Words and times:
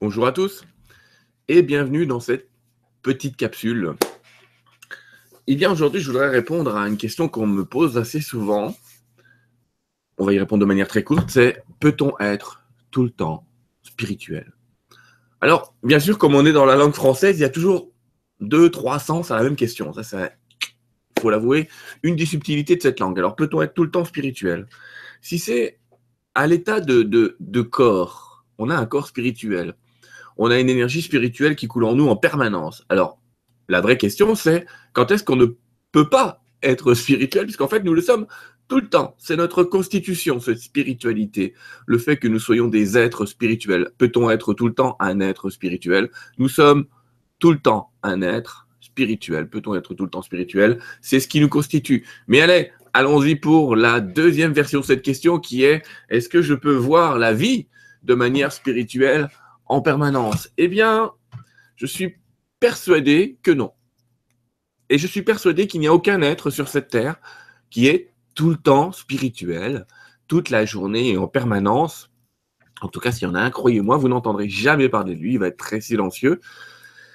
Bonjour 0.00 0.28
à 0.28 0.32
tous 0.32 0.64
et 1.48 1.60
bienvenue 1.60 2.06
dans 2.06 2.20
cette 2.20 2.48
petite 3.02 3.36
capsule. 3.36 3.96
Eh 5.48 5.56
bien 5.56 5.72
aujourd'hui, 5.72 6.00
je 6.00 6.06
voudrais 6.08 6.28
répondre 6.28 6.76
à 6.76 6.86
une 6.86 6.96
question 6.96 7.28
qu'on 7.28 7.48
me 7.48 7.64
pose 7.64 7.98
assez 7.98 8.20
souvent. 8.20 8.76
On 10.16 10.24
va 10.24 10.32
y 10.34 10.38
répondre 10.38 10.60
de 10.60 10.66
manière 10.66 10.86
très 10.86 11.02
courte, 11.02 11.30
c'est 11.30 11.64
peut-on 11.80 12.16
être 12.20 12.62
tout 12.92 13.02
le 13.02 13.10
temps 13.10 13.44
spirituel? 13.82 14.52
Alors, 15.40 15.74
bien 15.82 15.98
sûr, 15.98 16.16
comme 16.16 16.36
on 16.36 16.46
est 16.46 16.52
dans 16.52 16.64
la 16.64 16.76
langue 16.76 16.94
française, 16.94 17.36
il 17.36 17.42
y 17.42 17.44
a 17.44 17.50
toujours 17.50 17.90
deux, 18.38 18.70
trois 18.70 19.00
sens 19.00 19.32
à 19.32 19.36
la 19.36 19.42
même 19.42 19.56
question. 19.56 19.92
Ça, 19.92 20.30
faut 21.18 21.30
l'avouer, 21.30 21.68
une 22.04 22.14
des 22.14 22.26
subtilités 22.26 22.76
de 22.76 22.82
cette 22.82 23.00
langue. 23.00 23.18
Alors, 23.18 23.34
peut-on 23.34 23.62
être 23.62 23.74
tout 23.74 23.84
le 23.84 23.90
temps 23.90 24.04
spirituel? 24.04 24.68
Si 25.22 25.40
c'est 25.40 25.80
à 26.36 26.46
l'état 26.46 26.80
de 26.80 27.62
corps, 27.62 28.44
on 28.58 28.70
a 28.70 28.76
un 28.76 28.86
corps 28.86 29.08
spirituel 29.08 29.74
on 30.38 30.50
a 30.50 30.58
une 30.58 30.70
énergie 30.70 31.02
spirituelle 31.02 31.56
qui 31.56 31.66
coule 31.66 31.84
en 31.84 31.94
nous 31.94 32.08
en 32.08 32.16
permanence. 32.16 32.84
Alors, 32.88 33.20
la 33.68 33.80
vraie 33.80 33.98
question, 33.98 34.34
c'est 34.34 34.64
quand 34.92 35.10
est-ce 35.10 35.24
qu'on 35.24 35.36
ne 35.36 35.46
peut 35.92 36.08
pas 36.08 36.42
être 36.62 36.94
spirituel, 36.94 37.44
puisqu'en 37.44 37.68
fait, 37.68 37.84
nous 37.84 37.94
le 37.94 38.00
sommes 38.00 38.26
tout 38.68 38.80
le 38.80 38.88
temps. 38.88 39.14
C'est 39.18 39.36
notre 39.36 39.64
constitution, 39.64 40.40
cette 40.40 40.58
spiritualité, 40.58 41.54
le 41.86 41.98
fait 41.98 42.16
que 42.16 42.28
nous 42.28 42.38
soyons 42.38 42.68
des 42.68 42.96
êtres 42.96 43.26
spirituels. 43.26 43.90
Peut-on 43.98 44.30
être 44.30 44.54
tout 44.54 44.68
le 44.68 44.74
temps 44.74 44.96
un 45.00 45.20
être 45.20 45.50
spirituel? 45.50 46.10
Nous 46.38 46.48
sommes 46.48 46.86
tout 47.38 47.52
le 47.52 47.58
temps 47.58 47.90
un 48.02 48.22
être 48.22 48.68
spirituel. 48.80 49.48
Peut-on 49.48 49.74
être 49.74 49.94
tout 49.94 50.04
le 50.04 50.10
temps 50.10 50.22
spirituel? 50.22 50.78
C'est 51.00 51.20
ce 51.20 51.28
qui 51.28 51.40
nous 51.40 51.48
constitue. 51.48 52.04
Mais 52.26 52.40
allez, 52.40 52.70
allons-y 52.92 53.36
pour 53.36 53.76
la 53.76 54.00
deuxième 54.00 54.52
version 54.52 54.80
de 54.80 54.84
cette 54.84 55.02
question 55.02 55.38
qui 55.38 55.64
est 55.64 55.82
est-ce 56.10 56.28
que 56.28 56.42
je 56.42 56.54
peux 56.54 56.74
voir 56.74 57.18
la 57.18 57.32
vie 57.32 57.68
de 58.02 58.14
manière 58.14 58.52
spirituelle 58.52 59.28
en 59.68 59.80
permanence 59.80 60.50
Eh 60.56 60.68
bien, 60.68 61.12
je 61.76 61.86
suis 61.86 62.16
persuadé 62.60 63.38
que 63.42 63.50
non. 63.50 63.72
Et 64.90 64.98
je 64.98 65.06
suis 65.06 65.22
persuadé 65.22 65.66
qu'il 65.66 65.80
n'y 65.80 65.86
a 65.86 65.94
aucun 65.94 66.22
être 66.22 66.50
sur 66.50 66.68
cette 66.68 66.88
terre 66.88 67.16
qui 67.70 67.86
est 67.86 68.12
tout 68.34 68.50
le 68.50 68.56
temps 68.56 68.92
spirituel, 68.92 69.86
toute 70.26 70.50
la 70.50 70.64
journée 70.64 71.10
et 71.10 71.18
en 71.18 71.28
permanence. 71.28 72.10
En 72.80 72.88
tout 72.88 73.00
cas, 73.00 73.12
s'il 73.12 73.28
y 73.28 73.30
en 73.30 73.34
a 73.34 73.40
un, 73.40 73.50
croyez-moi, 73.50 73.96
vous 73.96 74.08
n'entendrez 74.08 74.48
jamais 74.48 74.88
parler 74.88 75.14
de 75.14 75.20
lui, 75.20 75.32
il 75.34 75.38
va 75.38 75.48
être 75.48 75.56
très 75.56 75.80
silencieux. 75.80 76.40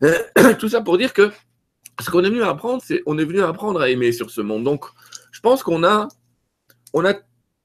tout 0.58 0.68
ça 0.68 0.80
pour 0.80 0.98
dire 0.98 1.12
que 1.12 1.30
ce 2.00 2.10
qu'on 2.10 2.24
est 2.24 2.28
venu 2.28 2.42
apprendre, 2.42 2.82
c'est 2.84 3.02
on 3.06 3.18
est 3.18 3.24
venu 3.24 3.40
apprendre 3.40 3.80
à 3.80 3.88
aimer 3.88 4.12
sur 4.12 4.30
ce 4.30 4.40
monde. 4.40 4.64
Donc, 4.64 4.86
je 5.30 5.40
pense 5.40 5.62
qu'on 5.62 5.84
a, 5.84 6.08
on 6.92 7.04
a 7.04 7.14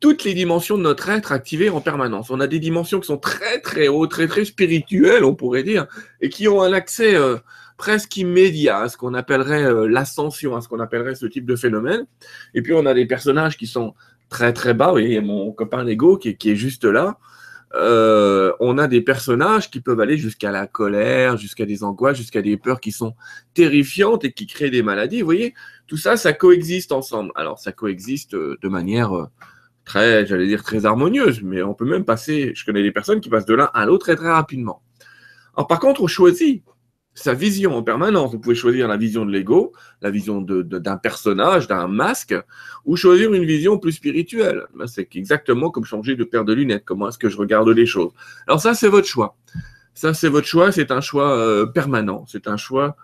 toutes 0.00 0.24
les 0.24 0.34
dimensions 0.34 0.76
de 0.76 0.82
notre 0.82 1.08
être 1.08 1.32
activées 1.32 1.70
en 1.70 1.80
permanence. 1.80 2.30
On 2.30 2.40
a 2.40 2.46
des 2.46 2.58
dimensions 2.58 3.00
qui 3.00 3.06
sont 3.06 3.18
très 3.18 3.60
très 3.60 3.88
hautes, 3.88 4.10
très 4.10 4.26
très 4.26 4.44
spirituelles, 4.44 5.24
on 5.24 5.34
pourrait 5.34 5.62
dire, 5.62 5.86
et 6.20 6.28
qui 6.28 6.48
ont 6.48 6.62
un 6.62 6.72
accès 6.72 7.14
euh, 7.14 7.36
presque 7.76 8.16
immédiat 8.16 8.78
à 8.78 8.88
ce 8.88 8.96
qu'on 8.96 9.14
appellerait 9.14 9.64
euh, 9.64 9.88
l'ascension, 9.88 10.54
à 10.54 10.60
ce 10.60 10.68
qu'on 10.68 10.80
appellerait 10.80 11.14
ce 11.14 11.26
type 11.26 11.46
de 11.46 11.56
phénomène. 11.56 12.06
Et 12.54 12.62
puis 12.62 12.74
on 12.74 12.84
a 12.84 12.92
des 12.92 13.06
personnages 13.06 13.56
qui 13.56 13.66
sont 13.66 13.94
très 14.28 14.52
très 14.52 14.74
bas. 14.74 14.86
Vous 14.86 14.92
voyez, 14.92 15.20
mon 15.20 15.50
copain 15.52 15.82
Lego 15.82 16.18
qui, 16.18 16.36
qui 16.36 16.50
est 16.50 16.56
juste 16.56 16.84
là. 16.84 17.18
Euh, 17.74 18.52
on 18.60 18.78
a 18.78 18.86
des 18.86 19.00
personnages 19.00 19.70
qui 19.70 19.80
peuvent 19.80 20.00
aller 20.00 20.16
jusqu'à 20.16 20.50
la 20.50 20.66
colère, 20.66 21.36
jusqu'à 21.36 21.66
des 21.66 21.82
angoisses, 21.84 22.16
jusqu'à 22.16 22.40
des 22.40 22.56
peurs 22.56 22.80
qui 22.80 22.92
sont 22.92 23.14
terrifiantes 23.54 24.24
et 24.24 24.32
qui 24.32 24.46
créent 24.46 24.70
des 24.70 24.82
maladies. 24.82 25.20
Vous 25.20 25.26
voyez, 25.26 25.54
tout 25.86 25.96
ça, 25.96 26.16
ça 26.16 26.32
coexiste 26.32 26.92
ensemble. 26.92 27.32
Alors, 27.34 27.58
ça 27.58 27.72
coexiste 27.72 28.34
de 28.34 28.68
manière 28.68 29.28
très, 29.86 30.26
j'allais 30.26 30.46
dire, 30.46 30.62
très 30.62 30.84
harmonieuse, 30.84 31.40
mais 31.42 31.62
on 31.62 31.72
peut 31.72 31.86
même 31.86 32.04
passer, 32.04 32.52
je 32.54 32.66
connais 32.66 32.82
des 32.82 32.92
personnes 32.92 33.20
qui 33.20 33.30
passent 33.30 33.46
de 33.46 33.54
l'un 33.54 33.70
à 33.72 33.86
l'autre 33.86 34.04
très, 34.04 34.16
très 34.16 34.30
rapidement. 34.30 34.82
Alors, 35.56 35.68
par 35.68 35.80
contre, 35.80 36.02
on 36.02 36.06
choisit 36.06 36.62
sa 37.14 37.32
vision 37.32 37.74
en 37.74 37.82
permanence. 37.82 38.32
Vous 38.32 38.38
pouvez 38.38 38.54
choisir 38.54 38.88
la 38.88 38.98
vision 38.98 39.24
de 39.24 39.32
l'ego, 39.32 39.72
la 40.02 40.10
vision 40.10 40.42
d'un 40.42 40.96
personnage, 40.98 41.66
d'un 41.66 41.88
masque, 41.88 42.34
ou 42.84 42.96
choisir 42.96 43.32
une 43.32 43.44
vision 43.44 43.78
plus 43.78 43.92
spirituelle. 43.92 44.66
C'est 44.86 45.16
exactement 45.16 45.70
comme 45.70 45.84
changer 45.84 46.14
de 46.14 46.24
paire 46.24 46.44
de 46.44 46.52
lunettes. 46.52 46.84
Comment 46.84 47.08
est-ce 47.08 47.18
que 47.18 47.30
je 47.30 47.38
regarde 47.38 47.68
les 47.70 47.86
choses 47.86 48.12
Alors 48.46 48.60
ça, 48.60 48.74
c'est 48.74 48.88
votre 48.88 49.06
choix. 49.06 49.36
Ça, 49.94 50.12
c'est 50.12 50.28
votre 50.28 50.46
choix. 50.46 50.72
C'est 50.72 50.90
un 50.90 51.00
choix 51.00 51.38
euh, 51.38 51.64
permanent. 51.64 52.26
C'est 52.28 52.48
un 52.48 52.58
choix 52.58 52.96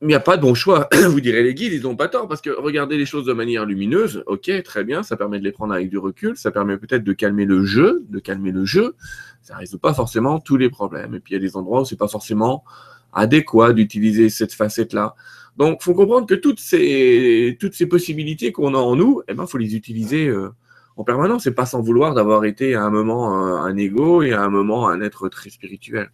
il 0.00 0.08
n'y 0.08 0.14
a 0.14 0.20
pas 0.20 0.36
de 0.36 0.42
bon 0.42 0.54
choix. 0.54 0.88
Vous 1.08 1.20
direz 1.20 1.42
les 1.42 1.54
guides, 1.54 1.72
ils 1.72 1.82
n'ont 1.82 1.96
pas 1.96 2.08
tort, 2.08 2.28
parce 2.28 2.40
que 2.40 2.50
regarder 2.50 2.96
les 2.96 3.06
choses 3.06 3.26
de 3.26 3.32
manière 3.32 3.64
lumineuse, 3.64 4.22
ok, 4.26 4.50
très 4.62 4.84
bien, 4.84 5.02
ça 5.02 5.16
permet 5.16 5.38
de 5.38 5.44
les 5.44 5.52
prendre 5.52 5.74
avec 5.74 5.88
du 5.88 5.98
recul, 5.98 6.36
ça 6.36 6.50
permet 6.50 6.76
peut-être 6.76 7.04
de 7.04 7.12
calmer 7.12 7.44
le 7.44 7.64
jeu, 7.64 8.04
de 8.08 8.18
calmer 8.20 8.52
le 8.52 8.64
jeu, 8.64 8.94
ça 9.42 9.54
ne 9.54 9.60
résout 9.60 9.78
pas 9.78 9.94
forcément 9.94 10.38
tous 10.38 10.56
les 10.56 10.70
problèmes. 10.70 11.14
Et 11.14 11.20
puis 11.20 11.34
il 11.34 11.42
y 11.42 11.44
a 11.44 11.46
des 11.46 11.56
endroits 11.56 11.82
où 11.82 11.84
c'est 11.84 11.98
pas 11.98 12.08
forcément 12.08 12.64
adéquat 13.12 13.72
d'utiliser 13.72 14.28
cette 14.28 14.52
facette-là. 14.52 15.14
Donc, 15.56 15.82
faut 15.82 15.94
comprendre 15.94 16.26
que 16.26 16.34
toutes 16.34 16.60
ces, 16.60 17.56
toutes 17.58 17.74
ces 17.74 17.86
possibilités 17.86 18.52
qu'on 18.52 18.74
a 18.74 18.78
en 18.78 18.94
nous, 18.94 19.22
eh 19.26 19.34
ben, 19.34 19.46
faut 19.46 19.58
les 19.58 19.74
utiliser 19.74 20.28
euh, 20.28 20.50
en 20.96 21.02
permanence 21.02 21.46
et 21.48 21.50
pas 21.50 21.66
sans 21.66 21.80
vouloir 21.80 22.14
d'avoir 22.14 22.44
été 22.44 22.76
à 22.76 22.84
un 22.84 22.90
moment 22.90 23.34
un, 23.34 23.64
un 23.64 23.76
ego 23.76 24.22
et 24.22 24.32
à 24.32 24.42
un 24.42 24.50
moment 24.50 24.88
un 24.88 25.00
être 25.00 25.28
très 25.28 25.50
spirituel. 25.50 26.10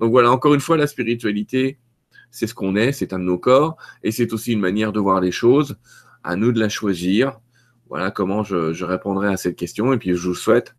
Donc 0.00 0.10
voilà, 0.10 0.30
encore 0.30 0.54
une 0.54 0.60
fois, 0.60 0.78
la 0.78 0.86
spiritualité, 0.86 1.78
c'est 2.32 2.48
ce 2.48 2.54
qu'on 2.54 2.74
est, 2.74 2.90
c'est 2.90 3.12
un 3.12 3.20
de 3.20 3.24
nos 3.24 3.38
corps, 3.38 3.76
et 4.02 4.10
c'est 4.10 4.32
aussi 4.32 4.52
une 4.52 4.60
manière 4.60 4.92
de 4.92 4.98
voir 4.98 5.20
les 5.20 5.30
choses. 5.30 5.76
À 6.24 6.34
nous 6.34 6.50
de 6.50 6.58
la 6.58 6.68
choisir. 6.68 7.38
Voilà 7.88 8.10
comment 8.10 8.42
je, 8.42 8.84
répondrai 8.84 9.28
à 9.28 9.36
cette 9.36 9.56
question. 9.56 9.92
Et 9.92 9.98
puis 9.98 10.16
je 10.16 10.28
vous 10.28 10.34
souhaite 10.34 10.74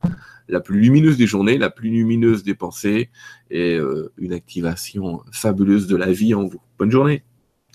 la 0.47 0.59
plus 0.59 0.80
lumineuse 0.80 1.18
des 1.18 1.28
journées, 1.28 1.58
la 1.58 1.69
plus 1.69 1.90
lumineuse 1.90 2.44
des 2.44 2.56
pensées 2.56 3.09
et 3.52 3.75
euh, 3.75 4.12
une 4.18 4.34
activation 4.34 5.22
fabuleuse 5.31 5.88
de 5.88 5.96
la 5.96 6.12
vie 6.12 6.34
en 6.34 6.47
vous. 6.47 6.62
Bonne 6.80 6.92
journée. 6.92 7.24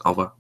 Au 0.05 0.11
revoir. 0.11 0.38